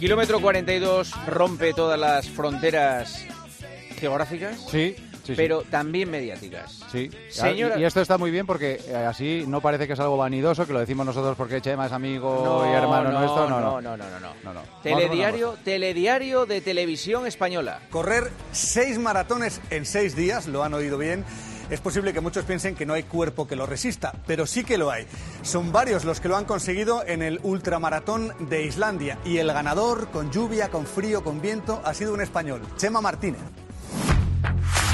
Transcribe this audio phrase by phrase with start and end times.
[0.00, 3.22] Kilómetro 42 rompe todas las fronteras
[3.98, 4.58] geográficas.
[4.70, 5.32] Sí, sí, sí.
[5.36, 6.80] pero también mediáticas.
[6.90, 10.16] Sí, Señora- y esto está muy bien porque eh, así no parece que es algo
[10.16, 13.48] vanidoso, que lo decimos nosotros porque Chema es amigo No, y hermano no, nuestro.
[13.50, 14.32] No, no, no, no, no, no.
[14.42, 14.62] no, no.
[14.82, 17.80] Telediario, telediario de televisión española.
[17.90, 21.26] Correr seis maratones en seis días, lo han oído bien.
[21.70, 24.76] Es posible que muchos piensen que no hay cuerpo que lo resista, pero sí que
[24.76, 25.06] lo hay.
[25.42, 30.08] Son varios los que lo han conseguido en el ultramaratón de Islandia y el ganador,
[30.08, 33.40] con lluvia, con frío, con viento, ha sido un español, Chema Martínez.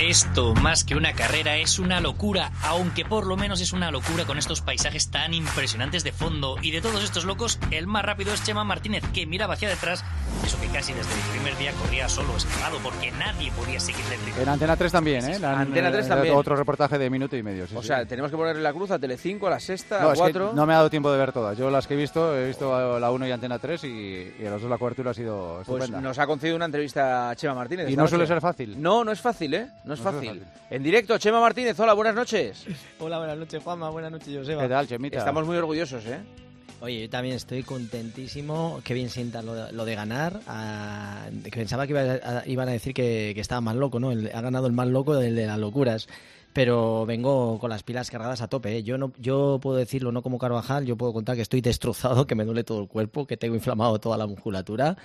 [0.00, 4.26] Esto, más que una carrera, es una locura, aunque por lo menos es una locura
[4.26, 6.56] con estos paisajes tan impresionantes de fondo.
[6.60, 10.04] Y de todos estos locos, el más rápido es Chema Martínez, que miraba hacia detrás,
[10.44, 14.18] eso que casi desde el primer día corría solo, escalado, porque nadie podía seguirle.
[14.38, 15.38] En Antena 3 también, ¿eh?
[15.38, 16.34] La- Antena 3 eh, también.
[16.34, 17.66] Otro reportaje de minuto y medio.
[17.66, 17.88] sí, O sí.
[17.88, 20.32] sea, tenemos que ponerle la cruz a Telecinco, a la sexta, no, a es que
[20.32, 20.52] 4.
[20.54, 21.56] no me ha dado tiempo de ver todas.
[21.56, 24.50] Yo las que he visto, he visto la 1 y Antena 3 y, y a
[24.50, 26.02] los dos la cobertura ha sido Pues estupenda.
[26.06, 27.88] nos ha concedido una entrevista a Chema Martínez.
[27.88, 28.80] Y no suele ser fácil.
[28.80, 29.68] No, no es fácil, ¿eh?
[29.86, 30.28] No es No fácil.
[30.28, 30.42] fácil.
[30.68, 32.64] En directo, Chema Martínez, hola, buenas noches.
[32.98, 33.88] Hola, buenas noches, Juanma.
[33.90, 34.62] Buenas noches, Joseba.
[34.62, 35.18] ¿Qué tal, Chemita?
[35.18, 36.18] Estamos muy orgullosos, ¿eh?
[36.80, 38.80] Oye, yo también estoy contentísimo.
[38.84, 40.40] Qué bien sienta lo de, lo de ganar.
[40.48, 44.10] Ah, que pensaba que iba a- iban a decir que, que estaba más loco, ¿no?
[44.12, 46.08] El- ha ganado el más loco del de las locuras.
[46.52, 48.76] Pero vengo con las pilas cargadas a tope.
[48.78, 48.82] ¿eh?
[48.82, 52.34] Yo no, yo puedo decirlo no como Carvajal, yo puedo contar que estoy destrozado, que
[52.34, 54.96] me duele todo el cuerpo, que tengo inflamado toda la musculatura.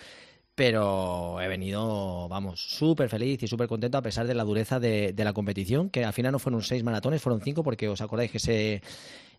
[0.61, 5.11] Pero he venido, vamos, súper feliz y súper contento a pesar de la dureza de,
[5.11, 8.29] de la competición, que al final no fueron seis maratones, fueron cinco, porque os acordáis
[8.29, 8.83] que se,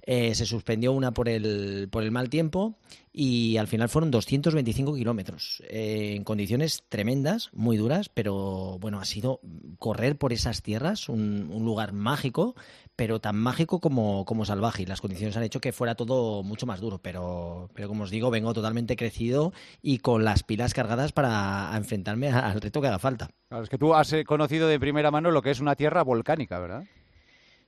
[0.03, 2.77] eh, se suspendió una por el, por el mal tiempo
[3.13, 9.05] y al final fueron 225 kilómetros eh, en condiciones tremendas, muy duras, pero bueno, ha
[9.05, 9.41] sido
[9.79, 12.57] correr por esas tierras, un, un lugar mágico,
[12.97, 16.67] pero tan mágico como, como salvaje y las condiciones han hecho que fuera todo mucho
[16.67, 19.53] más duro, pero, pero como os digo, vengo totalmente crecido
[19.83, 23.31] y con las pilas cargadas para enfrentarme al reto que haga falta.
[23.51, 26.59] Es que tú has eh, conocido de primera mano lo que es una tierra volcánica,
[26.59, 26.85] ¿verdad?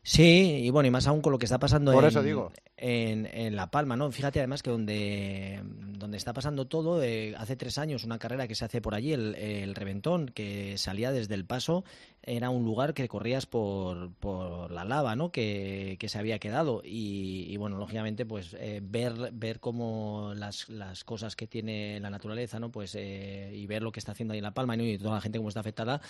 [0.07, 2.53] Sí, y bueno, y más aún con lo que está pasando Por en, eso digo.
[2.77, 4.13] En, en La Palma, ¿no?
[4.13, 8.55] Fíjate además que donde, donde está pasando todo, eh, hace tres años una carrera que
[8.55, 11.85] se hace por allí, el, el Reventón, que salía desde el paso,
[12.27, 15.31] era un lugar que corrías por, por la lava, ¿no?
[15.31, 16.83] Que, que se había quedado.
[16.85, 22.59] Y, bueno, lógicamente, pues eh, ver, ver cómo las, las cosas que tiene la naturaleza,
[22.59, 22.71] ¿no?
[22.71, 24.85] Pues eh, y ver lo que está haciendo ahí en La Palma ¿no?
[24.85, 26.01] y toda la gente cómo está afectada,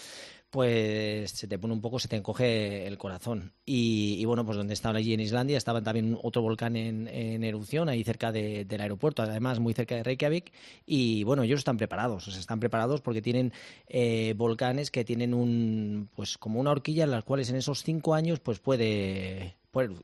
[0.51, 3.53] pues se te pone un poco, se te encoge el corazón.
[3.67, 7.43] Y, y bueno, pues donde estaba allí en Islandia, estaba también otro volcán en, en
[7.45, 10.53] erupción, ahí cerca de- del aeropuerto, además muy cerca de Reykjavik.
[10.87, 13.53] Y bueno, ellos están preparados, o sea, están preparados porque tienen
[13.89, 18.15] eh, volcanes que tienen un, pues como una horquilla en las cuales en esos cinco
[18.15, 19.57] años, pues puede,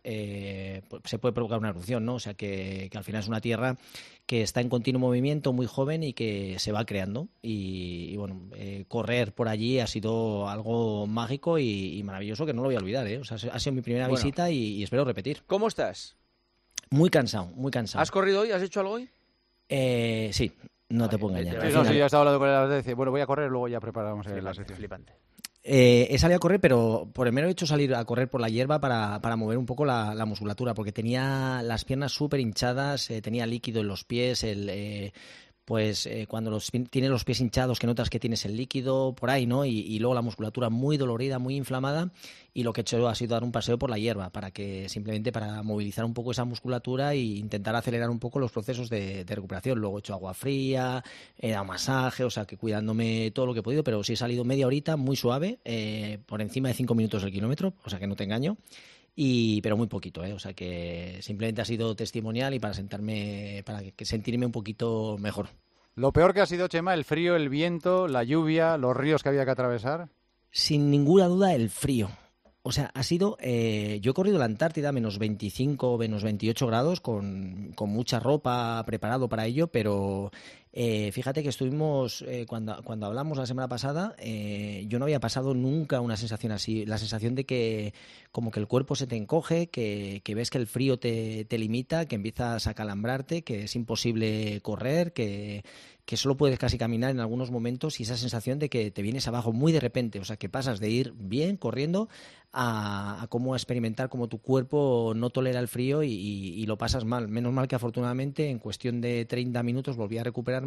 [0.04, 2.14] eh, pues, se puede provocar una erupción, ¿no?
[2.14, 3.76] O sea, que, que al final es una tierra
[4.26, 7.28] que está en continuo movimiento, muy joven y que se va creando.
[7.42, 12.52] Y, y bueno, eh, correr por allí ha sido algo mágico y, y maravilloso que
[12.52, 13.06] no lo voy a olvidar.
[13.08, 13.18] ¿eh?
[13.18, 14.22] O sea, ha sido mi primera Bueno.
[14.22, 15.42] visita y, y espero repetir.
[15.46, 16.16] ¿Cómo estás?
[16.90, 18.02] Muy cansado, muy cansado.
[18.02, 18.50] ¿Has corrido hoy?
[18.52, 19.08] ¿Has hecho algo hoy?
[19.68, 20.50] Eh, sí,
[20.88, 21.72] no te puedo engañar.
[21.72, 22.48] no, sí, ya estaba hablando con
[22.88, 24.76] él, bueno, voy a correr, luego ya preparamos la Flipante, sección.
[24.78, 25.12] flipante.
[25.72, 28.48] Eh, he salido a correr, pero por el mero hecho salir a correr por la
[28.48, 33.08] hierba para, para mover un poco la, la musculatura, porque tenía las piernas súper hinchadas,
[33.08, 35.12] eh, tenía líquido en los pies, el, eh,
[35.70, 39.30] pues eh, cuando los, tienes los pies hinchados que notas que tienes el líquido por
[39.30, 39.64] ahí, ¿no?
[39.64, 42.10] Y, y luego la musculatura muy dolorida, muy inflamada,
[42.52, 44.88] y lo que he hecho ha sido dar un paseo por la hierba, para que
[44.88, 49.24] simplemente para movilizar un poco esa musculatura e intentar acelerar un poco los procesos de,
[49.24, 49.78] de recuperación.
[49.78, 51.04] Luego he hecho agua fría,
[51.38, 54.16] he dado masaje, o sea que cuidándome todo lo que he podido, pero sí he
[54.16, 58.00] salido media horita muy suave, eh, por encima de cinco minutos el kilómetro, o sea
[58.00, 58.56] que no te engaño.
[59.22, 60.32] Y, pero muy poquito, ¿eh?
[60.32, 65.18] o sea que simplemente ha sido testimonial y para sentarme, para que, sentirme un poquito
[65.18, 65.50] mejor.
[65.94, 69.28] Lo peor que ha sido, Chema, el frío, el viento, la lluvia, los ríos que
[69.28, 70.08] había que atravesar.
[70.50, 72.08] Sin ninguna duda, el frío.
[72.62, 73.36] O sea, ha sido.
[73.40, 78.20] eh, yo he corrido la Antártida a menos 25, menos 28 grados, con, con mucha
[78.20, 80.30] ropa preparado para ello, pero
[80.72, 82.22] eh, fíjate que estuvimos.
[82.22, 86.52] eh, cuando, cuando hablamos la semana pasada, eh, yo no había pasado nunca una sensación
[86.52, 86.86] así.
[86.86, 87.92] La sensación de que,
[88.32, 92.06] como que el cuerpo se te encoge, que, ves que el frío te, te limita,
[92.06, 95.64] que empiezas a calambrarte, que es imposible correr, que,
[96.04, 99.26] que solo puedes casi caminar en algunos momentos y esa sensación de que te vienes
[99.28, 102.08] abajo muy de repente, o sea, que pasas de ir bien corriendo
[102.52, 106.76] a, a cómo experimentar como tu cuerpo no tolera el frío y, y- y lo
[106.78, 107.28] pasas mal.
[107.28, 110.59] Menos mal que afortunadamente en cuestión de 30 minutos volví a recuperar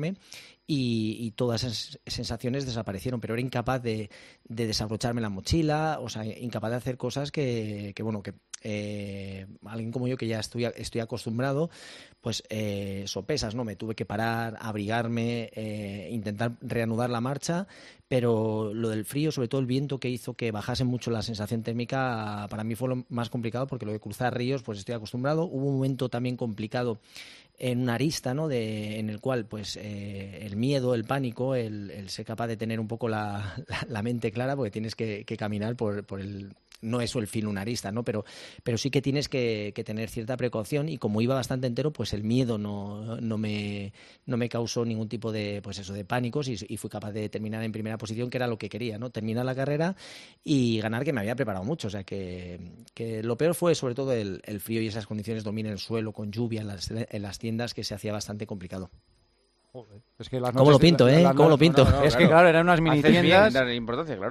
[0.65, 4.09] y, todas esas sensaciones desaparecieron, pero era incapaz de,
[4.47, 9.91] de, desabrocharme la mochila, o sea, incapaz de hacer cosas que, bueno, que eh, alguien
[9.91, 11.69] como yo que ya estoy, estoy acostumbrado,
[12.21, 13.65] pues eh, sopesas, ¿no?
[13.65, 17.67] Me tuve que parar, abrigarme, eh, intentar reanudar la marcha,
[18.07, 21.61] pero lo del frío, sobre todo el viento que hizo que bajase mucho la sensación
[21.61, 25.43] térmica, para mí fue lo más complicado porque lo de cruzar ríos, pues estoy acostumbrado.
[25.43, 26.99] Hubo un momento también complicado
[27.63, 28.49] en una arista, ¿no?
[28.49, 32.77] De, en el cual, pues, eh, el miedo, el pánico, el, ser capaz de tener
[32.77, 33.55] un poco la,
[34.03, 38.03] mente clara, porque tienes que, caminar por, por, el, no es el fin lunarista, ¿no?
[38.03, 38.25] Pero,
[38.63, 42.23] pero sí que tienes que, tener cierta precaución y como iba bastante entero, pues el
[42.23, 43.93] miedo no, no, me,
[44.25, 47.63] no me causó ningún tipo de, pues eso, de pánicos y, fui capaz de terminar
[47.63, 49.09] en primera posición, que era lo que quería, ¿no?
[49.09, 49.95] Terminar la carrera
[50.43, 51.87] y ganar, que me había preparado mucho.
[51.87, 52.59] O sea, que,
[52.93, 56.31] que lo peor fue sobre todo el, frío y esas condiciones, domina el suelo con
[56.31, 58.89] lluvia en las, en las tiendas, que se hacía bastante complicado.
[60.19, 61.23] Es que ¿Cómo lo pinto, eh?
[61.35, 61.81] ¿Cómo lo pinto?
[62.03, 63.55] es que, claro, eran unas mini tiendas.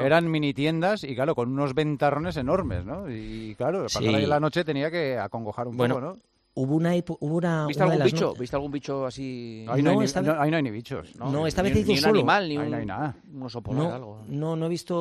[0.01, 3.11] Eran mini tiendas y, claro, con unos ventarrones enormes, ¿no?
[3.11, 6.19] Y, claro, pasar ahí la noche tenía que acongojar un poco, ¿no?
[6.55, 8.35] Hubo una, hubo una, ¿Viste algún bicho?
[8.39, 9.65] ¿Viste algún bicho así?
[9.71, 11.17] Ahí no, hay, no, no hay ni bichos.
[11.17, 13.17] No, esta vez hizo ni un animal, ni un, no hay nada.
[13.33, 14.23] un oso polar, algo.
[14.29, 14.95] No, no he visto,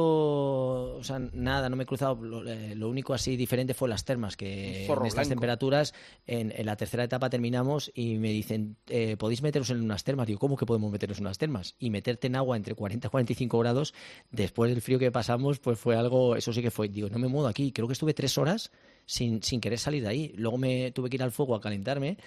[0.95, 2.15] o sea, nada, no me he cruzado.
[2.15, 5.94] Lo, eh, único así diferente fue las termas, que en estas temperaturas,
[6.25, 10.27] en, en, la tercera etapa terminamos y me dicen, eh, ¿podéis meteros en unas termas?
[10.27, 11.75] Digo, ¿cómo que podemos meteros en unas termas?
[11.80, 13.94] Y meterte en agua entre 40 y 45 grados,
[14.31, 17.27] después del frío que pasamos, pues fue algo, eso sí que fue, digo, no me
[17.27, 17.74] muevo aquí.
[17.74, 18.71] Creo que estuve tres horas
[19.06, 20.33] sin, sin querer salir de ahí.
[20.36, 22.18] Luego me tuve que ir al fuego a calentarme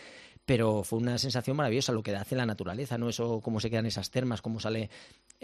[0.46, 3.08] pero fue una sensación maravillosa lo que hace la naturaleza, ¿no?
[3.08, 4.90] Eso, cómo se quedan esas termas, cómo sale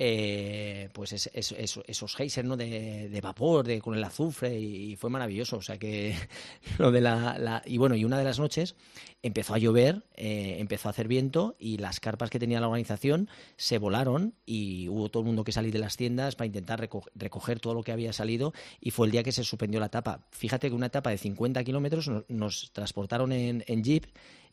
[0.02, 2.56] eh, pues esos geysers, ¿no?
[2.56, 5.58] De, vapor, de, con el azufre, y, fue maravilloso.
[5.58, 6.16] O sea que
[6.78, 8.76] lo de la, Y bueno, y una de las noches
[9.22, 13.28] empezó a llover, eh, empezó a hacer viento, y las carpas que tenía la organización
[13.58, 17.60] se volaron, y hubo todo el mundo que salir de las tiendas para intentar recoger,
[17.60, 20.24] todo lo que había salido, y fue el día que se suspendió la etapa.
[20.30, 24.06] Fíjate que una etapa de 50 kilómetros nos, transportaron en, en jeep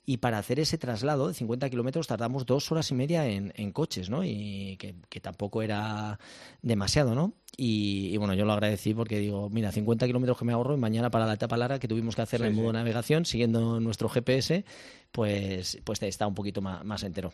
[0.09, 4.09] y para hacer ese traslado de 50 kilómetros tardamos dos horas y media en, coches,
[4.09, 4.23] ¿no?
[4.23, 6.17] Y que, tampoco era
[6.61, 7.33] demasiado, ¿no?
[7.57, 11.09] Y, bueno, yo lo agradecí porque digo, mira, 50 kilómetros que me ahorro y mañana
[11.09, 14.63] para la etapa larga que tuvimos que hacer en modo navegación, siguiendo nuestro GPS,
[15.11, 17.33] pues, pues está un poquito más, entero.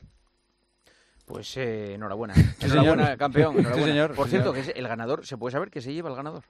[1.26, 2.34] Pues eh, enhorabuena.
[2.60, 3.60] enhorabuena, campeón.
[3.60, 3.88] Enhorabuena.
[3.88, 4.16] señor.
[4.16, 6.44] Por cierto, que es el ganador, ¿se puede saber qué se lleva el ganador?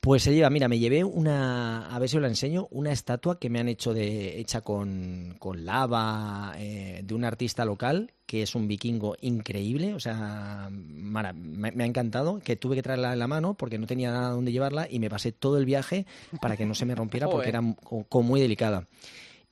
[0.00, 3.38] Pues se lleva, mira, me llevé una, a ver si os la enseño, una estatua
[3.38, 8.40] que me han hecho de, hecha con, con lava eh, de un artista local, que
[8.40, 13.26] es un vikingo increíble, o sea, me, ha encantado, que tuve que traerla en la
[13.26, 16.06] mano porque no tenía nada donde llevarla y me pasé todo el viaje
[16.40, 18.86] para que no se me rompiera porque era como muy delicada.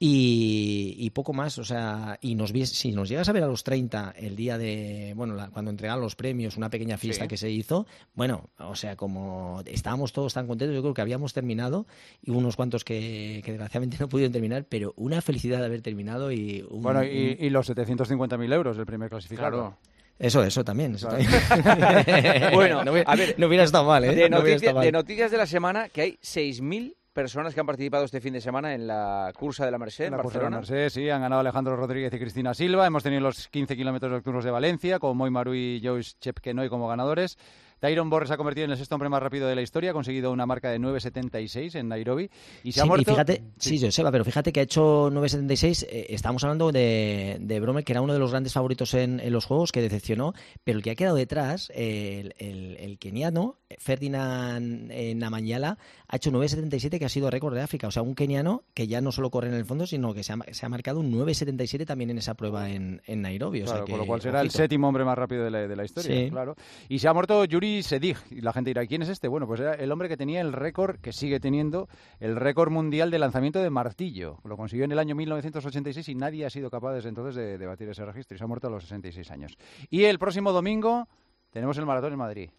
[0.00, 4.14] Y, poco más, o sea, y nos si nos llegas a ver a los 30
[4.16, 7.84] el día de, bueno, cuando entregaron los premios, una pequeña fiesta que se hizo,
[8.14, 11.88] bueno, o sea, como estábamos todos tan contentos, yo creo que habíamos terminado
[12.22, 16.64] y unos cuantos que, desgraciadamente no pudieron terminar, pero una felicidad de haber terminado y...
[16.70, 19.78] bueno, y, los 750.000 euros del primer clasificado.
[20.16, 20.96] Eso, eso también.
[22.52, 24.14] bueno, a ver, no hubiera estado mal, ¿eh?
[24.14, 28.32] De, de noticias de la semana que hay 6.000 personas que han participado este fin
[28.32, 30.60] de semana en la cursa de la Merced en, Barcelona.
[30.60, 32.86] de la sí, han ganado Alejandro Rodríguez y Cristina Silva.
[32.86, 36.86] Hemos tenido los 15 kilómetros nocturnos de Valencia, con Moy Maru y Joyce Chepkenoy como
[36.86, 37.36] ganadores.
[37.80, 39.94] Tyron Borres se ha convertido en el sexto hombre más rápido de la historia, ha
[39.94, 42.30] conseguido una marca de 9.76 en Nairobi
[42.64, 43.12] y se ha muerto...
[43.12, 43.78] fíjate, sí.
[43.78, 47.92] yo sé, pero fíjate que ha hecho 9.76, eh, estamos hablando de, de Brome, que
[47.92, 50.94] era uno de los grandes favoritos en, los Juegos, que decepcionó, pero el que ha
[50.96, 55.76] quedado detrás, el, el, keniano, Ferdinand eh, Namanyala,
[56.08, 59.00] ha hecho 9.77 que ha sido récord de África, o sea, un keniano que ya
[59.00, 61.86] no solo corre en el fondo, sino que se ha, se ha marcado un 9.77
[61.86, 63.62] también en esa prueba en, en Nairobi.
[63.62, 66.30] Claro, con lo cual será el séptimo hombre más rápido de la, de la historia,
[66.30, 66.56] claro.
[66.88, 68.16] Y se ha muerto Yuri Sedig.
[68.30, 69.28] Y la gente dirá, ¿quién es este?
[69.28, 71.88] Bueno, pues era el hombre que tenía el récord, que sigue teniendo,
[72.20, 74.38] el récord mundial de lanzamiento de martillo.
[74.44, 77.66] Lo consiguió en el año 1986 y nadie ha sido capaz desde entonces de, de
[77.66, 78.34] batir ese registro.
[78.34, 79.58] Y se ha muerto a los 66 años.
[79.90, 81.06] Y el próximo domingo
[81.50, 82.50] tenemos el maratón en Madrid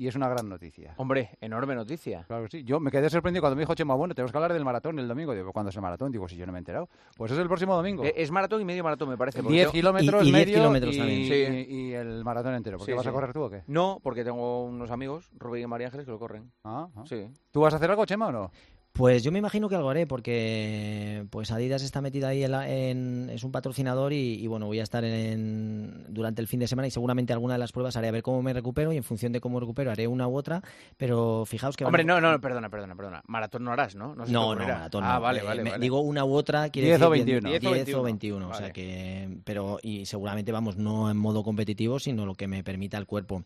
[0.00, 0.94] y es una gran noticia.
[0.96, 2.24] Hombre, enorme noticia.
[2.26, 2.64] Claro que sí.
[2.64, 5.06] Yo me quedé sorprendido cuando me dijo Chema, bueno, tenemos que hablar del maratón el
[5.06, 5.34] domingo.
[5.34, 6.10] Digo, ¿cuándo es el maratón?
[6.10, 6.88] Digo, si yo no me he enterado.
[7.18, 8.02] Pues es el próximo domingo.
[8.02, 9.42] Eh, es maratón y medio maratón, me parece.
[9.42, 11.66] 10 kilómetros, y, medio kilómetros también.
[11.68, 12.78] y, el maratón entero.
[12.78, 13.62] ¿Por qué vas a correr tú o qué?
[13.66, 16.50] No, porque tengo unos amigos, Rubén y María Ángeles, que lo corren.
[16.64, 17.28] Ah, ah, Sí.
[17.50, 18.50] ¿Tú vas a hacer algo, Chema, o no?
[18.92, 23.44] Pues yo me imagino que algo haré porque pues Adidas está metida ahí en, es
[23.44, 27.32] un patrocinador y, bueno voy a estar en, durante el fin de semana y seguramente
[27.32, 29.60] alguna de las pruebas haré a ver cómo me recupero y en función de cómo
[29.60, 30.60] recupero haré una u otra
[30.96, 33.22] pero fijaos que hombre no no perdona perdona perdona.
[33.26, 35.20] Maratón no harás no no no, maratón ah no.
[35.20, 38.48] vale, vale, vale, digo una u otra quiere 10 decir o 21 10, o 21,
[38.48, 42.64] o sea que pero y seguramente vamos no en modo competitivo sino lo que me
[42.64, 43.44] permita el cuerpo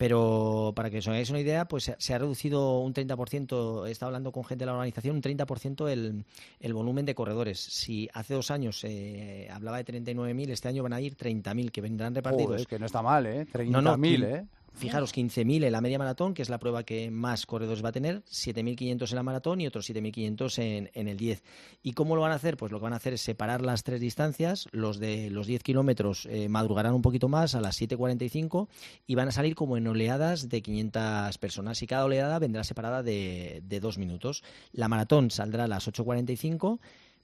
[0.00, 4.08] pero para que os hagáis una idea, pues se ha reducido un 30%, he estado
[4.08, 6.24] hablando con gente de la organización, un 30% el,
[6.58, 7.60] el volumen de corredores.
[7.60, 11.82] Si hace dos años eh, hablaba de 39.000, este año van a ir 30.000 que
[11.82, 12.62] vendrán repartidos.
[12.62, 13.46] es que no está mal, ¿eh?
[13.52, 14.46] 30.000, ¿eh?
[14.72, 17.92] Fijaros, 15.000 en la media maratón, que es la prueba que más corredores va a
[17.92, 21.42] tener, 7.500 en la maratón y otros 7.500 en, en el 10.
[21.82, 22.56] ¿Y cómo lo van a hacer?
[22.56, 24.68] Pues lo que van a hacer es separar las tres distancias.
[24.72, 28.68] Los de los 10 kilómetros eh, madrugarán un poquito más a las 7.45
[29.06, 31.82] y van a salir como en oleadas de 500 personas.
[31.82, 34.42] Y cada oleada vendrá separada de, de dos minutos.
[34.72, 36.78] La maratón saldrá a las 8.45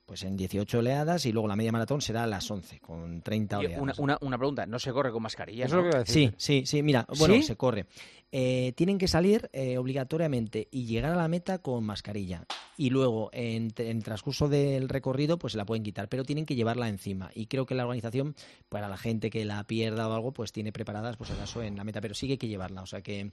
[0.06, 3.58] pues en 18 oleadas y luego la media maratón será a las 11 con 30
[3.58, 3.98] oleadas.
[3.98, 5.66] Una, una, pregunta, ¿no se corre con mascarilla?
[6.04, 7.86] Sí, sí, sí, mira, bueno, se corre.
[8.33, 12.45] Eh, tienen que salir eh, obligatoriamente y llegar a la meta con mascarilla.
[12.76, 16.56] Y luego, en, el transcurso del recorrido, pues se la pueden quitar, pero tienen que
[16.56, 17.30] llevarla encima.
[17.35, 18.35] Y creo que la organización,
[18.68, 21.85] para la gente que la pierda o algo, pues tiene preparadas, pues acaso en la
[21.85, 22.83] meta, pero sigue que llevarla.
[22.83, 23.30] O sea que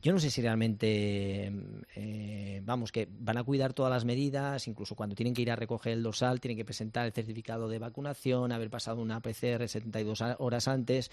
[0.00, 1.52] yo no sé si realmente,
[1.94, 5.56] eh, vamos, que van a cuidar todas las medidas, incluso cuando tienen que ir a
[5.56, 10.20] recoger el dorsal, tienen que presentar el certificado de vacunación, haber pasado una PCR 72
[10.38, 11.10] horas antes.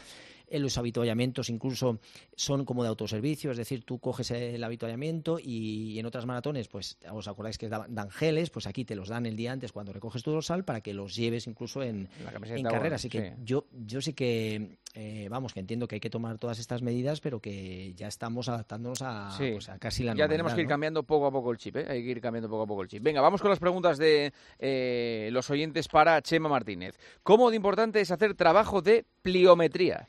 [0.49, 1.99] En los habituallamientos incluso
[2.35, 6.97] son como de autoservicio, es decir, tú coges el habituallamiento y en otras maratones, pues
[7.11, 10.23] os acordáis que dan geles, pues aquí te los dan el día antes cuando recoges
[10.23, 12.09] tu dorsal para que los lleves incluso en,
[12.43, 12.95] en carrera.
[12.95, 16.59] Así que yo, yo sí que, eh, vamos, que entiendo que hay que tomar todas
[16.59, 20.67] estas medidas, pero que ya estamos adaptándonos a, pues, casi la Ya tenemos que ir
[20.67, 21.85] cambiando poco a poco el chip, ¿eh?
[21.87, 23.03] Hay que ir cambiando poco a poco el chip.
[23.03, 26.97] Venga, vamos con las preguntas de eh, los oyentes para Chema Martínez.
[27.23, 30.07] ¿Cómo de importante es hacer trabajo de pliometría?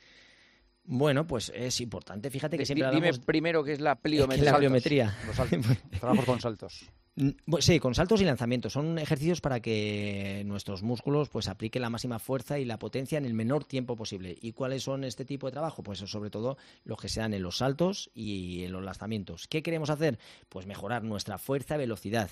[0.93, 2.31] Bueno, pues es importante.
[2.31, 4.51] Fíjate que siempre Dime primero qué es la pliometría.
[4.51, 5.17] la pliometría.
[6.01, 6.91] Trabajos con saltos.
[7.61, 8.73] Sí, con saltos y lanzamientos.
[8.73, 13.25] Son ejercicios para que nuestros músculos pues apliquen la máxima fuerza y la potencia en
[13.25, 14.37] el menor tiempo posible.
[14.41, 15.85] ¿Y cuáles son este tipo de trabajo?
[15.85, 19.47] Pues sobre todo los que se dan en los saltos y en los lanzamientos.
[19.47, 20.19] ¿Qué queremos hacer?
[20.49, 22.31] Pues mejorar nuestra fuerza y velocidad.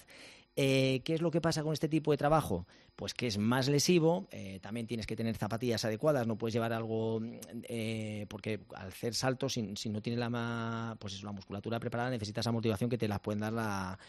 [0.61, 2.67] Eh, ¿Qué es lo que pasa con este tipo de trabajo?
[2.97, 6.73] Pues que es más lesivo, eh, también tienes que tener zapatillas adecuadas, no puedes llevar
[6.73, 7.21] algo,
[7.69, 12.51] eh, porque al hacer saltos, si, no tienes la, pues la musculatura preparada, necesitas esa
[12.51, 14.01] motivación que te la pueden dar la,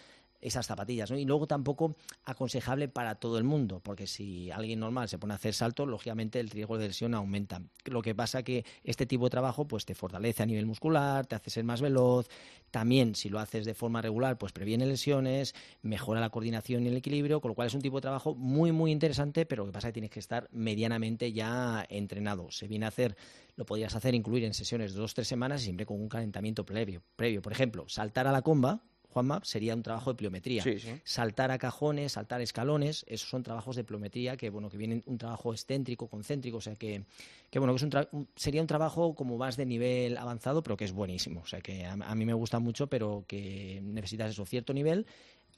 [0.41, 1.11] esas zapatillas.
[1.11, 1.17] ¿no?
[1.17, 5.35] Y luego tampoco aconsejable para todo el mundo, porque si alguien normal se pone a
[5.35, 7.61] hacer saltos, lógicamente el riesgo de lesión aumenta.
[7.85, 11.35] Lo que pasa que este tipo de trabajo pues te fortalece a nivel muscular, te
[11.35, 12.27] hace ser más veloz,
[12.71, 16.97] también si lo haces de forma regular pues previene lesiones, mejora la coordinación y el
[16.97, 19.73] equilibrio, con lo cual es un tipo de trabajo muy muy interesante, pero lo que
[19.73, 22.51] pasa es que tienes que estar medianamente ya entrenado.
[22.51, 23.17] Se viene a hacer
[23.55, 27.03] lo podrías hacer incluir en sesiones de dos tres semanas siempre con un calentamiento previo.
[27.17, 27.41] previo.
[27.41, 28.81] Por ejemplo, saltar a la comba,
[29.11, 30.63] Juanma, sería un trabajo de pliometría.
[31.03, 35.17] Saltar a cajones, saltar escalones, esos son trabajos de pliometría que, bueno, que vienen un
[35.17, 37.03] trabajo excéntrico, concéntrico, o sea que,
[37.49, 40.85] que bueno, que es un sería un trabajo como más de nivel avanzado, pero que
[40.85, 41.41] es buenísimo.
[41.41, 45.07] O sea que a, mí me gusta mucho, pero que necesitas eso, cierto nivel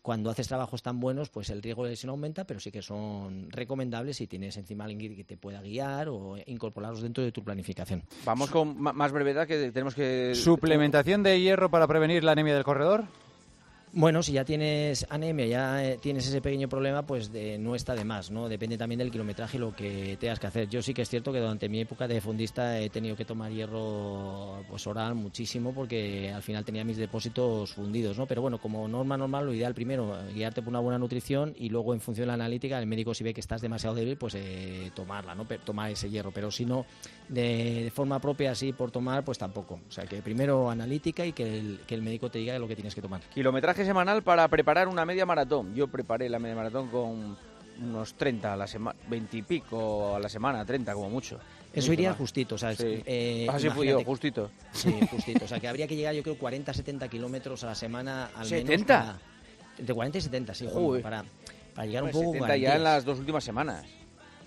[0.01, 3.51] cuando haces trabajos tan buenos, pues el riesgo de lesión aumenta, pero sí que son
[3.51, 8.03] recomendables si tienes encima alguien que te pueda guiar o incorporarlos dentro de tu planificación.
[8.25, 10.34] Vamos con más brevedad que tenemos que...
[10.34, 13.05] ¿Suplementación de hierro para prevenir la anemia del corredor?
[13.93, 17.29] Bueno, si ya tienes anemia, ya eh, tienes ese pequeño problema, pues
[17.60, 18.48] no está de más, ¿no?
[18.48, 20.69] Depende también del kilometraje y lo que tengas que hacer.
[20.69, 23.51] Yo sí que es cierto que durante mi época de fundista he tenido que tomar
[23.51, 28.27] hierro pues oral muchísimo porque al final tenía mis depósitos fundidos, ¿no?
[28.27, 31.93] Pero bueno, como norma normal, lo ideal primero, guiarte por una buena nutrición y luego
[31.93, 34.89] en función de la analítica, el médico si ve que estás demasiado débil, pues eh,
[34.95, 35.45] tomarla, ¿no?
[35.65, 36.31] tomar ese hierro.
[36.31, 36.86] Pero si no,
[37.27, 39.81] de, forma propia así por tomar, pues tampoco.
[39.86, 42.75] O sea, que primero analítica y que el, que el médico te diga lo que
[42.75, 43.19] tienes que tomar.
[43.33, 45.73] Kilometraje semanal para preparar una media maratón.
[45.75, 47.38] Yo preparé la media maratón con
[47.81, 51.39] unos 30 a la semana, 20 y pico a la semana, 30 como mucho.
[51.73, 52.77] Eso iría justito, ¿sabes?
[52.77, 53.01] Sí.
[53.05, 54.51] Eh, Así fui yo, justito.
[54.73, 55.45] Sí, justito.
[55.45, 58.50] O sea, que habría que llegar, yo creo, 40, 70 kilómetros a la semana al
[58.50, 58.69] menos.
[58.69, 59.15] ¿70?
[59.77, 60.67] entre 40 y 70, sí,
[61.01, 61.23] para,
[61.73, 62.33] para llegar un poco...
[62.33, 63.85] 70 ya en las dos últimas semanas.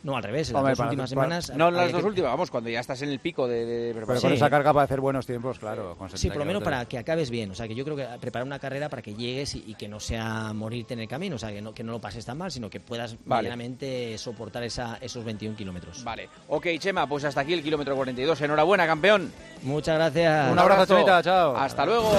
[0.04, 1.52] No, al revés, en las dos últimas semanas.
[1.56, 4.20] No, en las dos últimas, vamos, cuando ya estás en el pico de, de Pero
[4.20, 5.96] con esa carga para hacer buenos tiempos, claro.
[6.12, 7.50] sí, por lo menos para que acabes bien.
[7.50, 9.98] O sea, que yo creo que preparar una carrera para que llegues y, que no
[9.98, 12.52] sea morirte en el camino, o sea, que no, que no lo pases tan mal,
[12.52, 14.18] sino que puedas vale.
[14.18, 16.04] soportar esa, esos 21 kilómetros.
[16.04, 16.28] Vale.
[16.48, 18.38] Ok, Chema, pues hasta aquí el kilómetro 42.
[18.42, 19.32] Enhorabuena, campeón.
[19.62, 20.52] Muchas gracias.
[20.52, 21.56] Un abrazo, Chemita, chao.
[21.56, 22.12] Hasta luego.